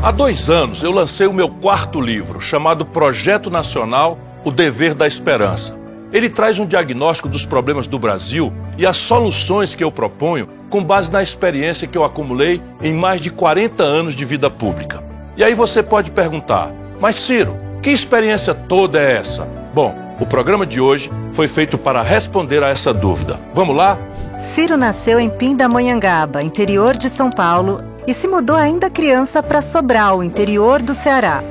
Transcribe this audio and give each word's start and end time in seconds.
Há 0.00 0.12
dois 0.12 0.48
anos 0.48 0.80
eu 0.80 0.92
lancei 0.92 1.26
o 1.26 1.32
meu 1.32 1.48
quarto 1.48 2.00
livro, 2.00 2.40
chamado 2.40 2.86
Projeto 2.86 3.50
Nacional 3.50 4.16
O 4.44 4.50
Dever 4.52 4.94
da 4.94 5.08
Esperança. 5.08 5.76
Ele 6.12 6.30
traz 6.30 6.60
um 6.60 6.66
diagnóstico 6.66 7.28
dos 7.28 7.44
problemas 7.44 7.88
do 7.88 7.98
Brasil 7.98 8.52
e 8.78 8.86
as 8.86 8.96
soluções 8.96 9.74
que 9.74 9.82
eu 9.82 9.90
proponho 9.90 10.48
com 10.70 10.84
base 10.84 11.10
na 11.10 11.20
experiência 11.20 11.88
que 11.88 11.98
eu 11.98 12.04
acumulei 12.04 12.62
em 12.80 12.94
mais 12.94 13.20
de 13.20 13.28
40 13.28 13.82
anos 13.82 14.14
de 14.14 14.24
vida 14.24 14.48
pública. 14.48 15.02
E 15.36 15.42
aí 15.42 15.52
você 15.52 15.82
pode 15.82 16.12
perguntar, 16.12 16.70
mas 17.00 17.16
Ciro, 17.16 17.58
que 17.82 17.90
experiência 17.90 18.54
toda 18.54 19.00
é 19.00 19.16
essa? 19.16 19.48
Bom, 19.74 19.96
o 20.20 20.26
programa 20.26 20.64
de 20.64 20.80
hoje 20.80 21.10
foi 21.32 21.48
feito 21.48 21.76
para 21.76 22.02
responder 22.02 22.62
a 22.62 22.68
essa 22.68 22.94
dúvida. 22.94 23.40
Vamos 23.52 23.74
lá? 23.74 23.98
Ciro 24.38 24.76
nasceu 24.76 25.18
em 25.18 25.28
Pindamonhangaba, 25.28 26.40
interior 26.40 26.96
de 26.96 27.08
São 27.08 27.30
Paulo, 27.30 27.82
e 28.08 28.14
se 28.14 28.26
mudou 28.26 28.56
ainda 28.56 28.88
criança 28.88 29.42
para 29.42 29.60
Sobral, 29.60 30.24
interior 30.24 30.80
do 30.80 30.94
Ceará. 30.94 31.44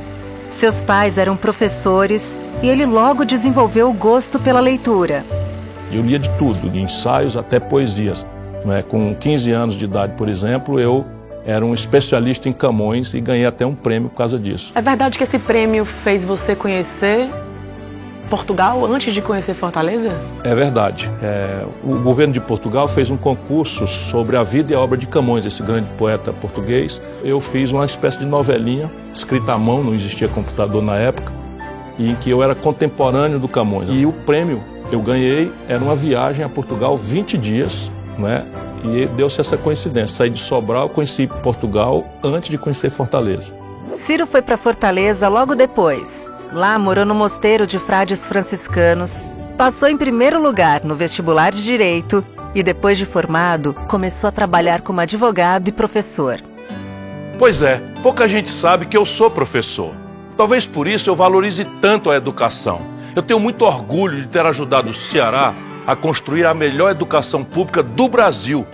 Seus 0.49 0.81
pais 0.81 1.15
eram 1.19 1.37
professores 1.37 2.35
e 2.63 2.67
ele 2.67 2.83
logo 2.83 3.23
desenvolveu 3.23 3.91
o 3.91 3.93
gosto 3.93 4.39
pela 4.39 4.59
leitura. 4.59 5.23
Eu 5.91 6.01
lia 6.01 6.17
de 6.17 6.31
tudo, 6.31 6.67
de 6.67 6.79
ensaios 6.79 7.37
até 7.37 7.59
poesias. 7.59 8.25
É? 8.75 8.81
Com 8.81 9.13
15 9.13 9.51
anos 9.51 9.75
de 9.75 9.85
idade, 9.85 10.13
por 10.17 10.27
exemplo, 10.27 10.79
eu 10.79 11.05
era 11.45 11.63
um 11.63 11.75
especialista 11.75 12.49
em 12.49 12.53
Camões 12.53 13.13
e 13.13 13.21
ganhei 13.21 13.45
até 13.45 13.63
um 13.63 13.75
prêmio 13.75 14.09
por 14.09 14.17
causa 14.17 14.39
disso. 14.39 14.71
É 14.73 14.81
verdade 14.81 15.15
que 15.15 15.23
esse 15.23 15.37
prêmio 15.37 15.85
fez 15.85 16.25
você 16.25 16.55
conhecer 16.55 17.29
Portugal 18.27 18.85
antes 18.85 19.13
de 19.13 19.21
conhecer 19.21 19.53
Fortaleza? 19.53 20.15
É 20.43 20.53
verdade. 20.53 21.09
É, 21.21 21.63
o 21.83 21.97
governo 21.99 22.33
de 22.33 22.39
Portugal 22.39 22.87
fez 22.87 23.09
um 23.09 23.17
concurso 23.17 23.87
sobre 23.87 24.35
a 24.35 24.43
vida 24.43 24.71
e 24.71 24.75
a 24.75 24.79
obra 24.79 24.97
de 24.97 25.07
Camões, 25.07 25.45
esse 25.45 25.63
grande 25.63 25.87
poeta 25.97 26.31
português. 26.33 27.01
Eu 27.23 27.39
fiz 27.39 27.71
uma 27.71 27.85
espécie 27.85 28.19
de 28.19 28.25
novelinha, 28.25 28.89
escrita 29.13 29.53
à 29.53 29.57
mão, 29.57 29.83
não 29.83 29.93
existia 29.93 30.27
computador 30.27 30.81
na 30.83 30.97
época, 30.97 31.31
e 31.97 32.11
em 32.11 32.15
que 32.15 32.29
eu 32.29 32.43
era 32.43 32.53
contemporâneo 32.53 33.39
do 33.39 33.47
Camões. 33.47 33.89
E 33.89 34.05
o 34.05 34.11
prêmio 34.11 34.61
que 34.89 34.95
eu 34.95 35.01
ganhei 35.01 35.51
era 35.67 35.83
uma 35.83 35.95
viagem 35.95 36.45
a 36.45 36.49
Portugal 36.49 36.97
20 36.97 37.37
dias, 37.37 37.91
né? 38.17 38.45
E 38.83 39.05
deu-se 39.07 39.41
essa 39.41 39.57
coincidência. 39.57 40.15
Saí 40.15 40.29
de 40.29 40.39
Sobral, 40.39 40.89
conheci 40.89 41.27
Portugal 41.27 42.05
antes 42.23 42.49
de 42.49 42.57
conhecer 42.57 42.89
Fortaleza. 42.89 43.53
Ciro 43.95 44.27
foi 44.27 44.41
para 44.41 44.55
Fortaleza 44.55 45.27
logo 45.27 45.55
depois. 45.55 46.27
Lá 46.51 46.79
morou 46.79 47.05
no 47.05 47.13
mosteiro 47.13 47.67
de 47.67 47.77
frades 47.77 48.25
franciscanos, 48.25 49.23
passou 49.57 49.89
em 49.89 49.97
primeiro 49.97 50.41
lugar 50.41 50.83
no 50.83 50.95
vestibular 50.95 51.51
de 51.51 51.63
direito 51.63 52.25
e 52.55 52.63
depois 52.63 52.97
de 52.97 53.05
formado, 53.05 53.73
começou 53.87 54.29
a 54.29 54.31
trabalhar 54.31 54.81
como 54.81 55.01
advogado 55.01 55.67
e 55.67 55.71
professor. 55.71 56.39
Pois 57.37 57.61
é, 57.61 57.81
pouca 58.01 58.27
gente 58.27 58.49
sabe 58.49 58.85
que 58.85 58.97
eu 58.97 59.05
sou 59.05 59.29
professor. 59.29 59.93
Talvez 60.37 60.65
por 60.65 60.87
isso 60.87 61.09
eu 61.09 61.15
valorize 61.15 61.65
tanto 61.81 62.09
a 62.09 62.15
educação. 62.15 62.81
Eu 63.15 63.21
tenho 63.21 63.39
muito 63.39 63.65
orgulho 63.65 64.21
de 64.21 64.27
ter 64.27 64.45
ajudado 64.45 64.89
o 64.89 64.93
Ceará 64.93 65.53
a 65.85 65.95
construir 65.95 66.45
a 66.45 66.53
melhor 66.53 66.91
educação 66.91 67.43
pública 67.43 67.83
do 67.83 68.07
Brasil 68.07 68.65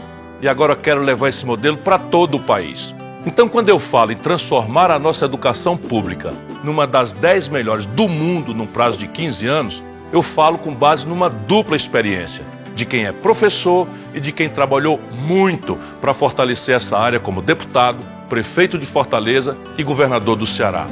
e 0.42 0.48
agora 0.48 0.76
quero 0.76 1.02
levar 1.02 1.30
esse 1.30 1.46
modelo 1.46 1.78
para 1.78 1.98
todo 1.98 2.38
o 2.38 2.44
país. 2.44 2.94
Então, 3.26 3.48
quando 3.48 3.70
eu 3.70 3.80
falo 3.80 4.12
em 4.12 4.18
transformar 4.18 4.92
a 4.92 5.00
nossa 5.00 5.26
educação 5.26 5.78
pública 5.78 6.34
numa 6.64 6.86
das 6.86 7.14
10 7.14 7.48
melhores 7.48 7.86
do 7.86 8.08
mundo 8.08 8.54
num 8.54 8.68
prazo 8.68 8.98
de 8.98 9.08
15 9.08 9.48
anos, 9.48 9.84
eu 10.12 10.22
falo 10.22 10.58
com 10.58 10.74
base 10.74 11.08
numa 11.08 11.30
dupla 11.30 11.76
experiência 11.76 12.44
de 12.76 12.86
quem 12.86 13.06
é 13.06 13.12
professor 13.12 13.88
e 14.14 14.20
de 14.20 14.32
quem 14.32 14.50
trabalhou 14.50 15.00
muito 15.26 15.78
para 16.02 16.14
fortalecer 16.14 16.76
essa 16.76 16.98
área 16.98 17.20
como 17.20 17.42
deputado, 17.42 18.00
prefeito 18.28 18.78
de 18.78 18.86
Fortaleza 18.86 19.56
e 19.78 19.84
governador 19.84 20.36
do 20.36 20.46
Ceará. 20.46 20.88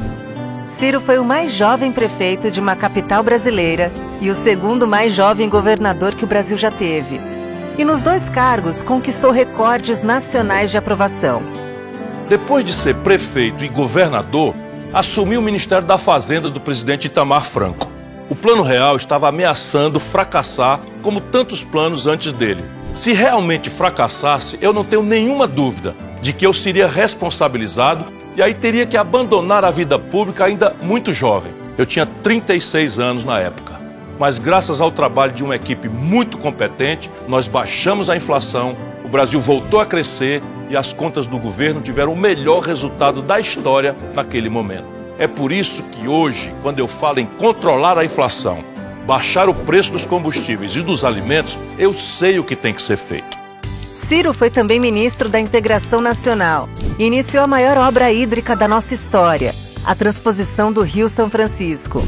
Ciro 0.67 1.01
foi 1.01 1.17
o 1.17 1.25
mais 1.25 1.51
jovem 1.51 1.91
prefeito 1.91 2.49
de 2.49 2.61
uma 2.61 2.75
capital 2.75 3.23
brasileira 3.23 3.91
e 4.21 4.29
o 4.29 4.33
segundo 4.33 4.87
mais 4.87 5.13
jovem 5.13 5.49
governador 5.49 6.15
que 6.15 6.23
o 6.23 6.27
Brasil 6.27 6.57
já 6.57 6.71
teve. 6.71 7.19
E 7.77 7.83
nos 7.83 8.01
dois 8.01 8.29
cargos 8.29 8.81
conquistou 8.81 9.31
recordes 9.31 10.01
nacionais 10.01 10.71
de 10.71 10.77
aprovação. 10.77 11.60
Depois 12.31 12.63
de 12.63 12.71
ser 12.71 12.95
prefeito 12.95 13.61
e 13.61 13.67
governador, 13.67 14.55
assumiu 14.93 15.41
o 15.41 15.43
Ministério 15.43 15.85
da 15.85 15.97
Fazenda 15.97 16.49
do 16.49 16.61
presidente 16.61 17.07
Itamar 17.07 17.43
Franco. 17.43 17.91
O 18.29 18.35
Plano 18.37 18.63
Real 18.63 18.95
estava 18.95 19.27
ameaçando 19.27 19.99
fracassar, 19.99 20.79
como 21.01 21.19
tantos 21.19 21.61
planos 21.61 22.07
antes 22.07 22.31
dele. 22.31 22.63
Se 22.95 23.11
realmente 23.11 23.69
fracassasse, 23.69 24.57
eu 24.61 24.71
não 24.71 24.85
tenho 24.85 25.03
nenhuma 25.03 25.45
dúvida 25.45 25.93
de 26.21 26.31
que 26.31 26.47
eu 26.47 26.53
seria 26.53 26.87
responsabilizado 26.87 28.05
e 28.37 28.41
aí 28.41 28.53
teria 28.53 28.85
que 28.85 28.95
abandonar 28.95 29.65
a 29.65 29.69
vida 29.69 29.99
pública 29.99 30.45
ainda 30.45 30.73
muito 30.81 31.11
jovem. 31.11 31.51
Eu 31.77 31.85
tinha 31.85 32.05
36 32.05 32.97
anos 32.97 33.25
na 33.25 33.39
época. 33.39 33.70
Mas 34.21 34.37
graças 34.37 34.79
ao 34.79 34.91
trabalho 34.91 35.33
de 35.33 35.43
uma 35.43 35.55
equipe 35.55 35.89
muito 35.89 36.37
competente, 36.37 37.09
nós 37.27 37.47
baixamos 37.47 38.07
a 38.07 38.15
inflação, 38.15 38.77
o 39.03 39.07
Brasil 39.07 39.39
voltou 39.41 39.79
a 39.79 39.85
crescer 39.85 40.43
e 40.69 40.77
as 40.77 40.93
contas 40.93 41.25
do 41.25 41.39
governo 41.39 41.81
tiveram 41.81 42.13
o 42.13 42.15
melhor 42.15 42.59
resultado 42.59 43.23
da 43.23 43.39
história 43.39 43.95
naquele 44.13 44.47
momento. 44.47 44.85
É 45.17 45.25
por 45.25 45.51
isso 45.51 45.81
que 45.85 46.07
hoje, 46.07 46.53
quando 46.61 46.77
eu 46.77 46.87
falo 46.87 47.19
em 47.19 47.25
controlar 47.25 47.97
a 47.97 48.05
inflação, 48.05 48.63
baixar 49.07 49.49
o 49.49 49.55
preço 49.55 49.91
dos 49.91 50.05
combustíveis 50.05 50.75
e 50.75 50.83
dos 50.83 51.03
alimentos, 51.03 51.57
eu 51.79 51.91
sei 51.91 52.37
o 52.37 52.43
que 52.43 52.55
tem 52.55 52.75
que 52.75 52.81
ser 52.83 52.97
feito. 52.97 53.35
Ciro 53.65 54.35
foi 54.35 54.51
também 54.51 54.79
ministro 54.79 55.29
da 55.29 55.39
Integração 55.39 55.99
Nacional 55.99 56.69
e 56.99 57.05
iniciou 57.05 57.43
a 57.43 57.47
maior 57.47 57.75
obra 57.75 58.11
hídrica 58.11 58.55
da 58.55 58.67
nossa 58.67 58.93
história, 58.93 59.51
a 59.83 59.95
transposição 59.95 60.71
do 60.71 60.83
Rio 60.83 61.09
São 61.09 61.27
Francisco. 61.27 62.03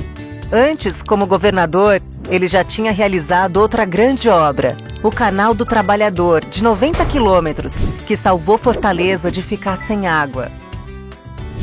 Antes, 0.55 1.01
como 1.01 1.25
governador, 1.25 1.99
ele 2.29 2.45
já 2.45 2.63
tinha 2.63 2.91
realizado 2.91 3.57
outra 3.57 3.85
grande 3.85 4.29
obra, 4.29 4.77
o 5.01 5.09
Canal 5.09 5.55
do 5.55 5.65
Trabalhador, 5.65 6.45
de 6.45 6.61
90 6.61 7.03
quilômetros, 7.05 7.77
que 8.05 8.15
salvou 8.15 8.59
Fortaleza 8.59 9.31
de 9.31 9.41
ficar 9.41 9.75
sem 9.75 10.05
água. 10.05 10.51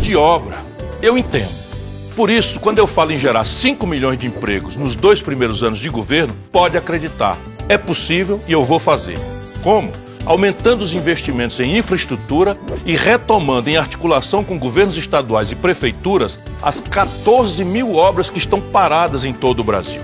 De 0.02 0.16
obra, 0.16 0.58
eu 1.00 1.16
entendo. 1.16 1.54
Por 2.16 2.28
isso, 2.28 2.58
quando 2.58 2.80
eu 2.80 2.86
falo 2.88 3.12
em 3.12 3.16
gerar 3.16 3.44
5 3.44 3.86
milhões 3.86 4.18
de 4.18 4.26
empregos 4.26 4.74
nos 4.74 4.96
dois 4.96 5.22
primeiros 5.22 5.62
anos 5.62 5.78
de 5.78 5.88
governo, 5.88 6.34
pode 6.50 6.76
acreditar. 6.76 7.36
É 7.68 7.78
possível 7.78 8.40
e 8.48 8.50
eu 8.50 8.64
vou 8.64 8.80
fazer. 8.80 9.16
Como? 9.62 9.92
Aumentando 10.24 10.82
os 10.82 10.92
investimentos 10.94 11.58
em 11.60 11.78
infraestrutura 11.78 12.56
e 12.84 12.96
retomando, 12.96 13.70
em 13.70 13.76
articulação 13.76 14.44
com 14.44 14.58
governos 14.58 14.96
estaduais 14.96 15.50
e 15.50 15.54
prefeituras, 15.54 16.38
as 16.62 16.80
14 16.80 17.64
mil 17.64 17.94
obras 17.94 18.28
que 18.28 18.38
estão 18.38 18.60
paradas 18.60 19.24
em 19.24 19.32
todo 19.32 19.60
o 19.60 19.64
Brasil. 19.64 20.00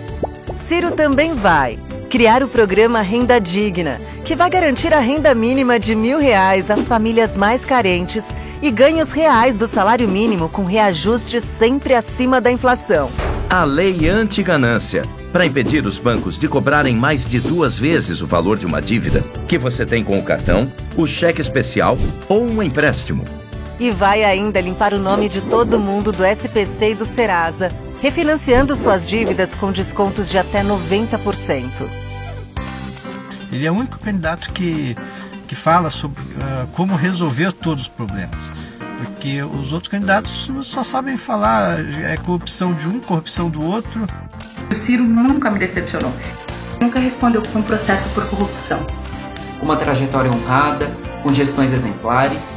Ciro 0.55 0.91
também 0.91 1.35
vai 1.35 1.79
criar 2.09 2.43
o 2.43 2.49
programa 2.49 3.03
Renda 3.03 3.41
Digna, 3.41 4.01
que 4.25 4.35
vai 4.35 4.49
garantir 4.49 4.95
a 4.95 5.01
renda 5.01 5.35
mínima 5.35 5.79
de 5.79 5.95
mil 5.95 6.19
reais 6.19 6.71
às 6.71 6.87
famílias 6.87 7.37
mais 7.37 7.65
carentes 7.65 8.25
e 8.63 8.71
ganhos 8.71 9.11
reais 9.11 9.57
do 9.57 9.67
salário 9.67 10.09
mínimo 10.09 10.49
com 10.49 10.65
reajustes 10.65 11.45
sempre 11.45 11.95
acima 11.95 12.41
da 12.41 12.51
inflação. 12.51 13.11
A 13.51 13.65
Lei 13.65 14.09
Anti-Ganância 14.09 15.03
para 15.33 15.47
impedir 15.47 15.87
os 15.87 15.99
bancos 15.99 16.39
de 16.39 16.49
cobrarem 16.49 16.95
mais 16.95 17.29
de 17.29 17.41
duas 17.41 17.79
vezes 17.79 18.23
o 18.23 18.27
valor 18.27 18.59
de 18.59 18.67
uma 18.67 18.81
dívida 18.81 19.23
que 19.49 19.59
você 19.59 19.85
tem 19.85 20.03
com 20.03 20.19
o 20.19 20.23
cartão, 20.23 20.71
o 20.97 21.07
cheque 21.07 21.41
especial 21.41 21.99
ou 22.29 22.43
um 22.43 22.63
empréstimo. 22.63 23.25
E 23.79 23.91
vai 23.91 24.25
ainda 24.25 24.61
limpar 24.61 24.95
o 24.95 24.99
nome 24.99 25.29
de 25.29 25.41
todo 25.43 25.79
mundo 25.79 26.11
do 26.11 26.25
SPC 26.25 26.93
e 26.93 26.95
do 26.95 27.05
Serasa, 27.05 27.71
refinanciando 28.01 28.75
suas 28.75 29.07
dívidas 29.07 29.55
com 29.55 29.71
descontos 29.71 30.31
de 30.31 30.39
até 30.39 30.63
90%. 30.63 31.69
Ele 33.53 33.67
é 33.67 33.71
o 33.71 33.75
único 33.75 33.99
candidato 33.99 34.53
que, 34.53 34.97
que 35.47 35.55
fala 35.55 35.91
sobre 35.91 36.21
uh, 36.23 36.67
como 36.73 36.95
resolver 36.97 37.53
todos 37.53 37.85
os 37.85 37.89
problemas. 37.89 38.56
Porque 38.99 39.43
os 39.43 39.73
outros 39.73 39.89
candidatos 39.89 40.51
só 40.63 40.83
sabem 40.83 41.17
falar 41.17 41.79
é 42.03 42.17
corrupção 42.17 42.73
de 42.73 42.89
um, 42.89 43.01
corrupção 43.01 43.51
do 43.51 43.65
outro. 43.65 44.07
O 44.71 44.75
Ciro 44.75 45.05
nunca 45.05 45.51
me 45.51 45.59
decepcionou. 45.59 46.13
Nunca 46.81 46.99
respondeu 46.99 47.43
com 47.53 47.59
um 47.59 47.63
processo 47.63 48.09
por 48.11 48.27
corrupção. 48.29 48.79
Uma 49.61 49.77
trajetória 49.77 50.31
honrada, 50.31 50.91
com 51.23 51.33
gestões 51.33 51.73
exemplares. 51.73 52.53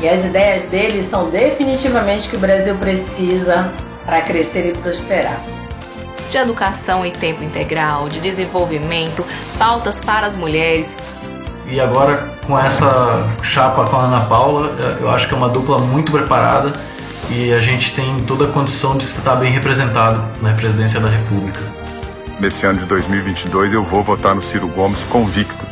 E 0.00 0.08
as 0.08 0.24
ideias 0.24 0.64
dele 0.64 1.02
são 1.02 1.28
definitivamente 1.28 2.26
o 2.26 2.30
que 2.30 2.36
o 2.36 2.40
Brasil 2.40 2.74
precisa 2.76 3.72
para 4.04 4.22
crescer 4.22 4.70
e 4.70 4.72
prosperar. 4.72 5.40
De 6.30 6.36
educação 6.36 7.04
em 7.04 7.12
tempo 7.12 7.42
integral, 7.42 8.08
de 8.08 8.20
desenvolvimento, 8.20 9.24
pautas 9.58 9.96
para 9.96 10.26
as 10.26 10.34
mulheres. 10.34 10.94
E 11.70 11.80
agora, 11.80 12.34
com 12.44 12.58
essa 12.58 13.32
chapa 13.44 13.84
com 13.84 13.96
a 13.96 14.00
Ana 14.00 14.26
Paula, 14.26 14.74
eu 15.00 15.08
acho 15.08 15.28
que 15.28 15.34
é 15.34 15.36
uma 15.36 15.48
dupla 15.48 15.78
muito 15.78 16.10
preparada 16.10 16.72
e 17.30 17.52
a 17.52 17.60
gente 17.60 17.94
tem 17.94 18.16
toda 18.18 18.46
a 18.46 18.48
condição 18.48 18.98
de 18.98 19.04
estar 19.04 19.36
bem 19.36 19.52
representado 19.52 20.20
na 20.42 20.52
presidência 20.52 20.98
da 20.98 21.08
República. 21.08 21.60
Nesse 22.40 22.66
ano 22.66 22.80
de 22.80 22.86
2022 22.86 23.72
eu 23.72 23.84
vou 23.84 24.02
votar 24.02 24.34
no 24.34 24.42
Ciro 24.42 24.66
Gomes 24.66 25.04
convicto. 25.04 25.64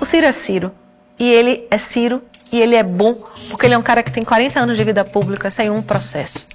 O 0.00 0.04
Ciro 0.06 0.24
é 0.24 0.32
Ciro 0.32 0.72
e 1.18 1.30
ele 1.30 1.66
é 1.70 1.76
Ciro 1.76 2.22
E 2.52 2.60
ele 2.60 2.76
é 2.76 2.82
bom 2.82 3.14
porque 3.50 3.66
ele 3.66 3.74
é 3.74 3.78
um 3.78 3.82
cara 3.82 4.02
que 4.02 4.12
tem 4.12 4.22
40 4.22 4.60
anos 4.60 4.76
de 4.76 4.84
vida 4.84 5.04
pública 5.04 5.50
sem 5.50 5.70
um 5.70 5.82
processo. 5.82 6.46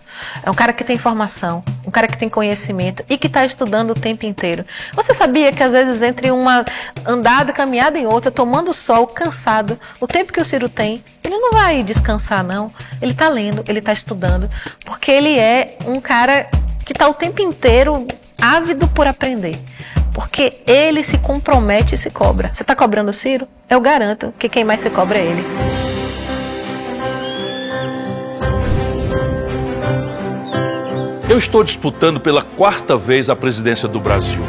É 0.43 0.49
um 0.49 0.53
cara 0.53 0.73
que 0.73 0.83
tem 0.83 0.97
formação, 0.97 1.63
um 1.85 1.91
cara 1.91 2.07
que 2.07 2.17
tem 2.17 2.29
conhecimento 2.29 3.03
e 3.09 3.17
que 3.17 3.27
está 3.27 3.45
estudando 3.45 3.91
o 3.91 3.93
tempo 3.93 4.25
inteiro. 4.25 4.63
Você 4.93 5.13
sabia 5.13 5.51
que 5.51 5.63
às 5.63 5.71
vezes 5.71 6.01
entre 6.01 6.31
uma 6.31 6.65
andada, 7.05 7.53
caminhada 7.53 7.97
em 7.97 8.05
outra, 8.05 8.31
tomando 8.31 8.73
sol, 8.73 9.07
cansado, 9.07 9.79
o 9.99 10.07
tempo 10.07 10.31
que 10.31 10.41
o 10.41 10.45
Ciro 10.45 10.69
tem, 10.69 11.03
ele 11.23 11.37
não 11.37 11.51
vai 11.51 11.83
descansar 11.83 12.43
não. 12.43 12.71
Ele 13.01 13.11
está 13.11 13.29
lendo, 13.29 13.63
ele 13.67 13.79
está 13.79 13.93
estudando, 13.93 14.49
porque 14.85 15.11
ele 15.11 15.39
é 15.39 15.77
um 15.85 15.99
cara 15.99 16.47
que 16.85 16.91
está 16.91 17.07
o 17.07 17.13
tempo 17.13 17.41
inteiro 17.41 18.07
ávido 18.41 18.87
por 18.89 19.07
aprender. 19.07 19.57
Porque 20.13 20.61
ele 20.67 21.03
se 21.03 21.17
compromete 21.19 21.95
e 21.95 21.97
se 21.97 22.09
cobra. 22.09 22.49
Você 22.49 22.63
está 22.63 22.75
cobrando 22.75 23.09
o 23.09 23.13
Ciro? 23.13 23.47
Eu 23.69 23.79
garanto 23.79 24.33
que 24.37 24.49
quem 24.49 24.65
mais 24.65 24.81
se 24.81 24.89
cobra 24.89 25.17
é 25.17 25.25
ele. 25.25 25.80
Eu 31.31 31.37
estou 31.37 31.63
disputando 31.63 32.19
pela 32.19 32.41
quarta 32.41 32.97
vez 32.97 33.29
a 33.29 33.35
presidência 33.37 33.87
do 33.87 34.01
Brasil. 34.01 34.41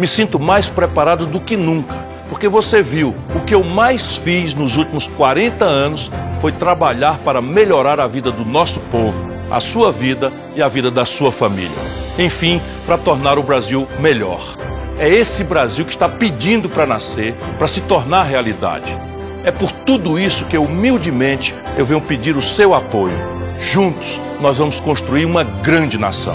Me 0.00 0.06
sinto 0.08 0.36
mais 0.36 0.68
preparado 0.68 1.26
do 1.26 1.38
que 1.38 1.56
nunca, 1.56 1.94
porque 2.28 2.48
você 2.48 2.82
viu, 2.82 3.14
o 3.32 3.38
que 3.38 3.54
eu 3.54 3.62
mais 3.62 4.16
fiz 4.16 4.52
nos 4.52 4.76
últimos 4.76 5.06
40 5.06 5.64
anos 5.64 6.10
foi 6.40 6.50
trabalhar 6.50 7.18
para 7.18 7.40
melhorar 7.40 8.00
a 8.00 8.08
vida 8.08 8.32
do 8.32 8.44
nosso 8.44 8.80
povo, 8.90 9.30
a 9.48 9.60
sua 9.60 9.92
vida 9.92 10.32
e 10.56 10.60
a 10.60 10.66
vida 10.66 10.90
da 10.90 11.04
sua 11.04 11.30
família. 11.30 11.70
Enfim, 12.18 12.60
para 12.84 12.98
tornar 12.98 13.38
o 13.38 13.44
Brasil 13.44 13.86
melhor. 14.00 14.56
É 14.98 15.08
esse 15.08 15.44
Brasil 15.44 15.84
que 15.84 15.92
está 15.92 16.08
pedindo 16.08 16.68
para 16.68 16.84
nascer, 16.84 17.32
para 17.58 17.68
se 17.68 17.80
tornar 17.82 18.24
realidade. 18.24 18.92
É 19.44 19.52
por 19.52 19.70
tudo 19.70 20.18
isso 20.18 20.46
que 20.46 20.58
humildemente 20.58 21.54
eu 21.76 21.84
venho 21.84 22.00
pedir 22.00 22.36
o 22.36 22.42
seu 22.42 22.74
apoio. 22.74 23.38
Juntos, 23.60 24.18
nós 24.40 24.56
vamos 24.56 24.80
construir 24.80 25.26
uma 25.26 25.44
grande 25.44 25.98
nação. 25.98 26.34